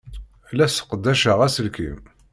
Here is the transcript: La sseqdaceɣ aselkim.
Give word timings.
La 0.57 0.67
sseqdaceɣ 0.67 1.39
aselkim. 1.45 1.99